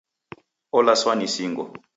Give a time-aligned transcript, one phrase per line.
[0.77, 1.63] Olaswa ni singo.